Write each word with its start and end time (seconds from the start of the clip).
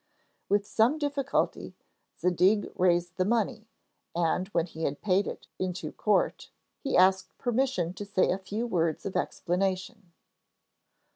With 0.49 0.65
some 0.65 0.97
difficulty 0.97 1.75
Zadig 2.19 2.71
raised 2.73 3.17
the 3.17 3.23
money, 3.23 3.67
and 4.15 4.47
when 4.47 4.65
he 4.65 4.85
had 4.85 5.03
paid 5.03 5.27
it 5.27 5.47
into 5.59 5.91
court, 5.91 6.49
he 6.79 6.97
asked 6.97 7.37
permission 7.37 7.93
to 7.93 8.05
say 8.05 8.31
a 8.31 8.39
few 8.39 8.65
words 8.65 9.05
of 9.05 9.15
explanation. 9.15 10.11